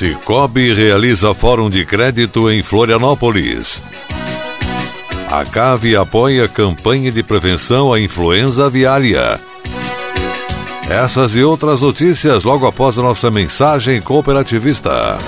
[0.00, 3.82] Cicobi realiza Fórum de Crédito em Florianópolis.
[5.30, 9.38] A CAVE apoia campanha de prevenção à influenza aviária.
[10.88, 15.18] Essas e outras notícias logo após a nossa mensagem cooperativista.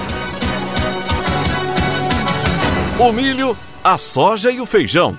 [2.99, 5.19] O milho, a soja e o feijão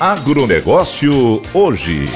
[0.00, 2.08] Agronegócio hoje.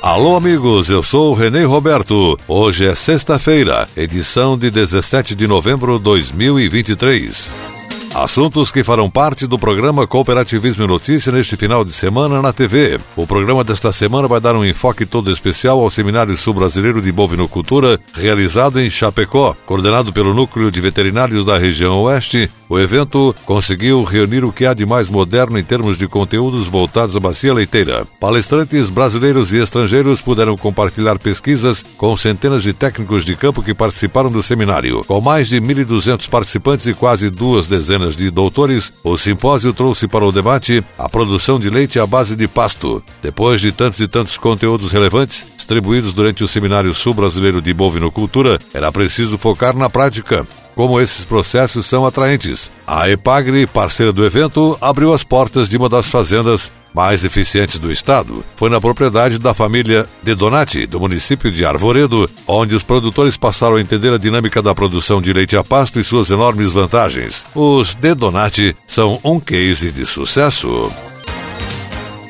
[0.00, 2.38] Alô, amigos, eu sou o Renê Roberto.
[2.48, 7.75] Hoje é sexta-feira, edição de 17 de novembro de 2023.
[8.18, 12.98] Assuntos que farão parte do programa Cooperativismo e Notícia neste final de semana na TV.
[13.14, 18.00] O programa desta semana vai dar um enfoque todo especial ao Seminário Sul-Brasileiro de Bovinocultura,
[18.14, 22.50] realizado em Chapecó, coordenado pelo Núcleo de Veterinários da região Oeste.
[22.70, 27.14] O evento conseguiu reunir o que há de mais moderno em termos de conteúdos voltados
[27.14, 28.06] à bacia leiteira.
[28.18, 34.30] Palestrantes brasileiros e estrangeiros puderam compartilhar pesquisas com centenas de técnicos de campo que participaram
[34.30, 35.04] do seminário.
[35.04, 40.24] Com mais de 1.200 participantes e quase duas dezenas de doutores, o simpósio trouxe para
[40.24, 43.02] o debate a produção de leite à base de pasto.
[43.22, 48.60] Depois de tantos e tantos conteúdos relevantes distribuídos durante o Seminário Sul Brasileiro de Bovinocultura,
[48.72, 50.46] era preciso focar na prática
[50.76, 52.70] como esses processos são atraentes.
[52.86, 57.90] A Epagre, parceira do evento, abriu as portas de uma das fazendas mais eficientes do
[57.90, 58.44] estado.
[58.56, 63.76] Foi na propriedade da família De Donati, do município de Arvoredo, onde os produtores passaram
[63.76, 67.44] a entender a dinâmica da produção de leite a pasto e suas enormes vantagens.
[67.54, 70.90] Os De Donati são um case de sucesso.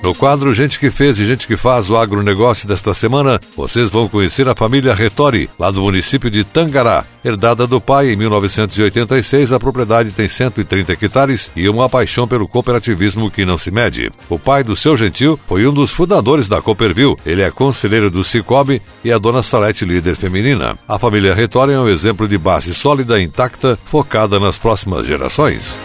[0.07, 4.09] No quadro Gente que Fez e Gente que Faz o agronegócio desta semana, vocês vão
[4.09, 7.05] conhecer a família Retori, lá do município de Tangará.
[7.25, 13.29] Herdada do pai em 1986, a propriedade tem 130 hectares e uma paixão pelo cooperativismo
[13.33, 14.13] que não se mede.
[14.31, 17.17] O pai do seu gentil foi um dos fundadores da Cooperville.
[17.27, 20.79] Ele é conselheiro do Cicobi e a dona Salete, líder feminina.
[20.87, 25.77] A família Retori é um exemplo de base sólida, intacta, focada nas próximas gerações.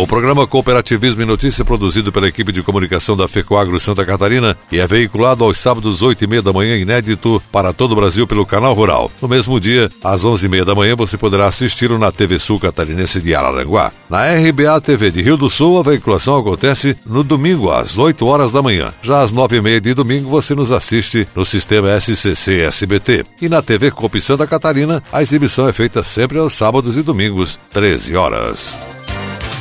[0.00, 4.80] O programa Cooperativismo e Notícia, produzido pela equipe de comunicação da FECOAGRO Santa Catarina e
[4.80, 8.46] é veiculado aos sábados, 8 e meia da manhã, inédito para todo o Brasil pelo
[8.46, 9.12] Canal Rural.
[9.20, 12.58] No mesmo dia, às 11 e meia da manhã, você poderá assisti-lo na TV Sul
[12.58, 13.92] Catarinense de Araranguá.
[14.08, 18.50] Na RBA TV de Rio do Sul, a veiculação acontece no domingo, às 8 horas
[18.50, 18.94] da manhã.
[19.02, 23.26] Já às 9 e meia de domingo, você nos assiste no sistema SCC SBT.
[23.42, 27.58] E na TV Copi Santa Catarina, a exibição é feita sempre aos sábados e domingos,
[27.70, 28.74] 13 horas.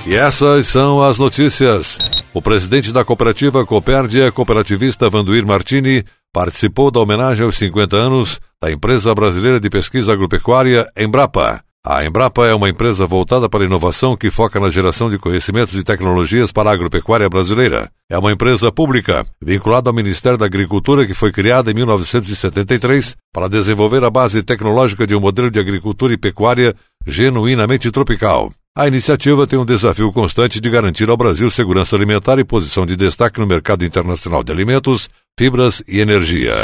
[0.05, 1.97] E essas são as notícias.
[2.33, 8.71] O presidente da cooperativa Copérdia, cooperativista Vanduir Martini, participou da homenagem aos 50 anos da
[8.71, 11.61] empresa brasileira de pesquisa agropecuária Embrapa.
[11.85, 15.73] A Embrapa é uma empresa voltada para a inovação que foca na geração de conhecimentos
[15.75, 17.89] e tecnologias para a agropecuária brasileira.
[18.09, 23.47] É uma empresa pública, vinculada ao Ministério da Agricultura, que foi criada em 1973 para
[23.47, 26.75] desenvolver a base tecnológica de um modelo de agricultura e pecuária
[27.07, 28.51] genuinamente tropical.
[28.77, 32.95] A iniciativa tem um desafio constante de garantir ao Brasil segurança alimentar e posição de
[32.95, 36.55] destaque no mercado internacional de alimentos, fibras e energia.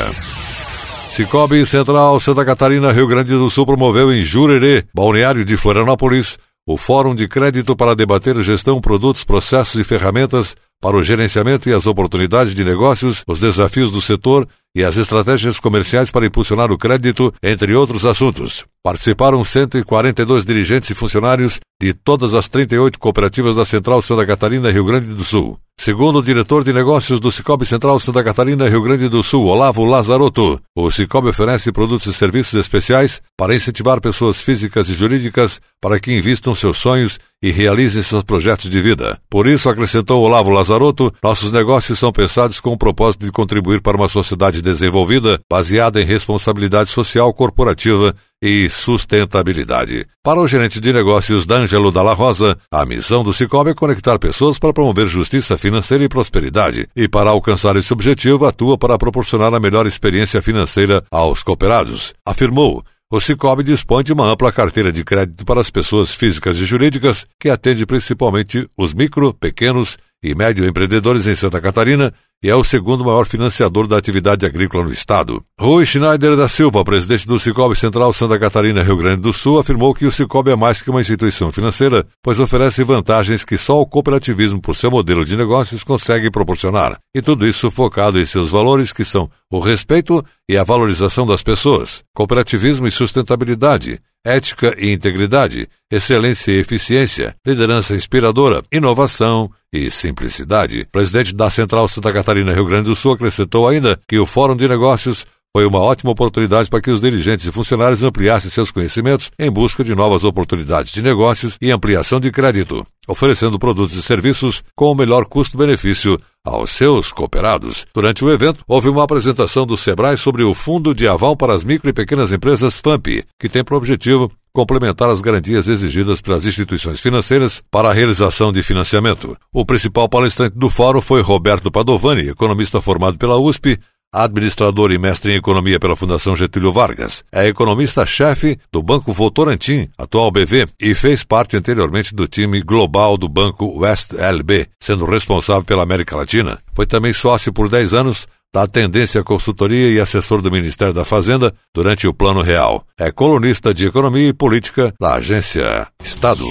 [1.11, 6.37] Cicobi Central Santa Catarina, Rio Grande do Sul promoveu em Jurerê, balneário de Florianópolis,
[6.67, 11.73] o Fórum de Crédito para debater gestão, produtos, processos e ferramentas para o gerenciamento e
[11.73, 16.77] as oportunidades de negócios, os desafios do setor e as estratégias comerciais para impulsionar o
[16.77, 18.65] crédito, entre outros assuntos.
[18.85, 24.85] Participaram 142 dirigentes e funcionários de todas as 38 cooperativas da Central Santa Catarina, Rio
[24.85, 25.57] Grande do Sul.
[25.75, 29.83] Segundo o diretor de negócios do Cicobi Central Santa Catarina, Rio Grande do Sul, Olavo
[29.83, 35.99] Lazarotto, o Cicobi oferece produtos e serviços especiais para incentivar pessoas físicas e jurídicas para
[35.99, 39.19] que invistam seus sonhos e realizem seus projetos de vida.
[39.29, 43.97] Por isso, acrescentou Olavo Lazarotto, nossos negócios são pensados com o propósito de contribuir para
[43.97, 48.15] uma sociedade desenvolvida, baseada em responsabilidade social corporativa
[48.45, 50.05] e sustentabilidade.
[50.23, 54.59] Para o gerente de negócios D'Angelo Dalla Rosa, a missão do Cicobi é conectar pessoas
[54.59, 59.59] para promover justiça financeira e prosperidade, e para alcançar esse objetivo atua para proporcionar a
[59.59, 62.13] melhor experiência financeira aos cooperados.
[62.23, 66.65] Afirmou, o Cicobi dispõe de uma ampla carteira de crédito para as pessoas físicas e
[66.65, 72.55] jurídicas, que atende principalmente os micro, pequenos e médio empreendedores em Santa Catarina e é
[72.55, 75.43] o segundo maior financiador da atividade agrícola no estado.
[75.59, 79.93] Rui Schneider da Silva, presidente do Cicobi Central Santa Catarina, Rio Grande do Sul, afirmou
[79.93, 83.85] que o Cicobi é mais que uma instituição financeira, pois oferece vantagens que só o
[83.85, 86.99] cooperativismo, por seu modelo de negócios, consegue proporcionar.
[87.15, 91.41] E tudo isso focado em seus valores, que são o respeito e a valorização das
[91.41, 100.87] pessoas, cooperativismo e sustentabilidade, ética e integridade, excelência e eficiência, liderança inspiradora, inovação e simplicidade.
[100.91, 104.67] presidente da Central Santa Catarina, Rio Grande do Sul, acrescentou ainda que o Fórum de
[104.67, 109.49] Negócios foi uma ótima oportunidade para que os dirigentes e funcionários ampliassem seus conhecimentos em
[109.49, 114.91] busca de novas oportunidades de negócios e ampliação de crédito, oferecendo produtos e serviços com
[114.91, 117.85] o melhor custo-benefício aos seus cooperados.
[117.93, 121.63] Durante o evento, houve uma apresentação do Sebrae sobre o Fundo de Aval para as
[121.63, 127.01] Micro e Pequenas Empresas FAMP, que tem por objetivo complementar as garantias exigidas pelas instituições
[127.01, 129.37] financeiras para a realização de financiamento.
[129.53, 133.77] O principal palestrante do fórum foi Roberto Padovani, economista formado pela USP,
[134.23, 137.23] administrador e mestre em economia pela Fundação Getúlio Vargas.
[137.31, 143.27] É economista-chefe do Banco Votorantim, atual BV, e fez parte anteriormente do time global do
[143.27, 146.59] Banco West LB, sendo responsável pela América Latina.
[146.73, 151.53] Foi também sócio por 10 anos da Tendência Consultoria e assessor do Ministério da Fazenda
[151.73, 152.85] durante o Plano Real.
[152.97, 156.45] É colunista de Economia e Política da agência Estado.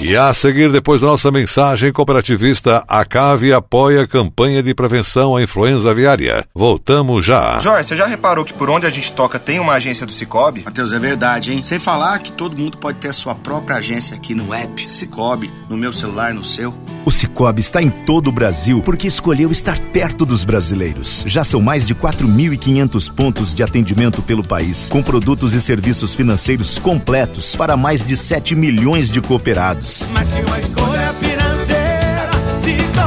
[0.00, 5.34] E a seguir, depois da nossa mensagem cooperativista, a CAVE apoia a campanha de prevenção
[5.34, 6.46] à influenza aviária.
[6.54, 7.58] Voltamos já.
[7.58, 10.62] Jorge, você já reparou que por onde a gente toca tem uma agência do Cicobi?
[10.64, 11.64] Matheus, é verdade, hein?
[11.64, 15.50] Sem falar que todo mundo pode ter a sua própria agência aqui no app Cicobi,
[15.68, 16.72] no meu celular, no seu.
[17.04, 21.24] O Cicobi está em todo o Brasil porque escolheu estar perto dos brasileiros.
[21.26, 26.78] Já são mais de 4.500 pontos de atendimento pelo país, com produtos e serviços financeiros
[26.78, 29.87] completos para mais de 7 milhões de cooperados.
[30.12, 32.30] Mas que uma escolha financeira
[32.60, 33.00] Cicobi.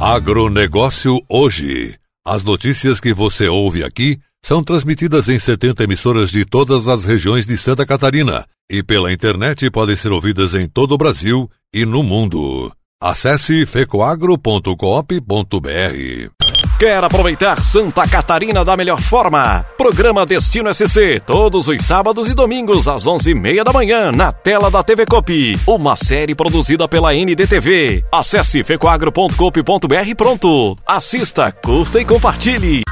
[0.00, 1.96] Agronegócio hoje.
[2.24, 7.44] As notícias que você ouve aqui são transmitidas em 70 emissoras de todas as regiões
[7.44, 12.04] de Santa Catarina e pela internet podem ser ouvidas em todo o Brasil e no
[12.04, 12.72] mundo.
[13.02, 16.45] Acesse fecoagro.coop.br.
[16.78, 19.64] Quer aproveitar Santa Catarina da melhor forma?
[19.78, 24.82] Programa Destino SC, todos os sábados e domingos às 11h30 da manhã, na tela da
[24.82, 25.58] TV Cop.
[25.66, 28.04] Uma série produzida pela NDTV.
[28.12, 30.76] Acesse fecoagro.coop.br pronto.
[30.86, 32.82] Assista, curta e compartilhe.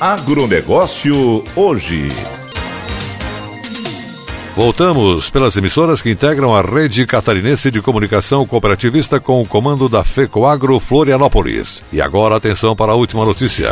[0.00, 2.08] Agronegócio hoje.
[4.58, 10.02] Voltamos pelas emissoras que integram a rede catarinense de comunicação cooperativista com o comando da
[10.02, 11.84] FECOAGRO Florianópolis.
[11.92, 13.70] E agora atenção para a última notícia.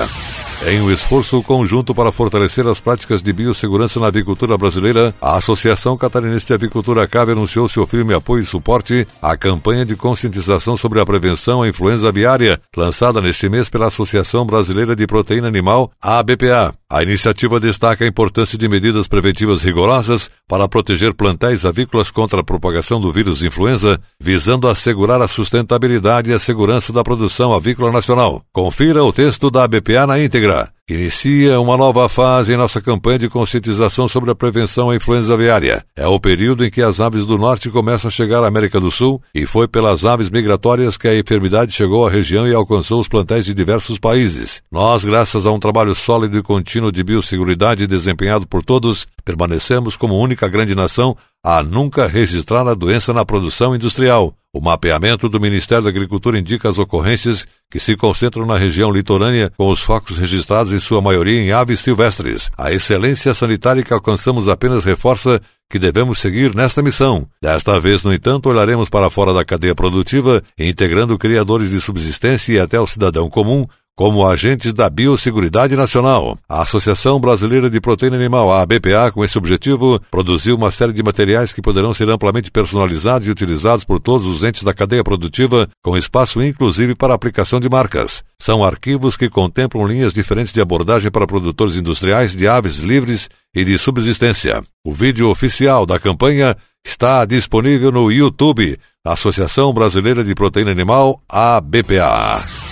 [0.65, 5.97] Em um esforço conjunto para fortalecer as práticas de biossegurança na avicultura brasileira, a Associação
[5.97, 11.01] Catarinense de Avicultura CAVE anunciou seu firme apoio e suporte à campanha de conscientização sobre
[11.01, 16.73] a prevenção à influenza aviária, lançada neste mês pela Associação Brasileira de Proteína Animal, ABPA.
[16.89, 22.45] A iniciativa destaca a importância de medidas preventivas rigorosas para proteger plantéis avícolas contra a
[22.45, 28.41] propagação do vírus influenza, visando assegurar a sustentabilidade e a segurança da produção avícola nacional.
[28.53, 30.76] Confira o texto da ABPA na íntegra.
[30.89, 35.85] Inicia uma nova fase em nossa campanha de conscientização sobre a prevenção à influenza aviária.
[35.97, 38.89] É o período em que as aves do norte começam a chegar à América do
[38.89, 43.09] Sul e foi pelas aves migratórias que a enfermidade chegou à região e alcançou os
[43.09, 44.63] plantéis de diversos países.
[44.71, 50.17] Nós, graças a um trabalho sólido e contínuo de biosseguridade desempenhado por todos, permanecemos como
[50.17, 55.85] única grande nação a nunca registrar a doença na produção industrial O mapeamento do Ministério
[55.85, 60.73] da Agricultura indica as ocorrências que se concentram na região litorânea, com os focos registrados
[60.73, 62.51] em sua maioria em aves silvestres.
[62.57, 67.29] A excelência sanitária que alcançamos apenas reforça que devemos seguir nesta missão.
[67.43, 72.59] Desta vez, no entanto, olharemos para fora da cadeia produtiva, integrando criadores de subsistência e
[72.59, 76.39] até o cidadão comum, como agentes da Biosseguridade Nacional.
[76.47, 81.03] A Associação Brasileira de Proteína Animal, a ABPA, com esse objetivo, produziu uma série de
[81.03, 85.67] materiais que poderão ser amplamente personalizados e utilizados por todos os entes da cadeia produtiva,
[85.83, 88.23] com espaço inclusive para aplicação de marcas.
[88.39, 93.65] São arquivos que contemplam linhas diferentes de abordagem para produtores industriais de aves livres e
[93.65, 94.63] de subsistência.
[94.85, 96.55] O vídeo oficial da campanha
[96.87, 102.66] está disponível no YouTube, Associação Brasileira de Proteína Animal, ABPA.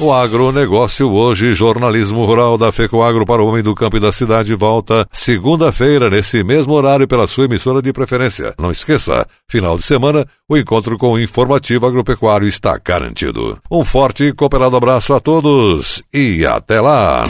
[0.00, 4.54] O agronegócio hoje, jornalismo rural da FECOAGro para o homem do campo e da cidade
[4.54, 8.54] volta segunda-feira, nesse mesmo horário, pela sua emissora de preferência.
[8.56, 13.58] Não esqueça, final de semana, o encontro com o informativo agropecuário está garantido.
[13.68, 17.24] Um forte e cooperado abraço a todos e até lá!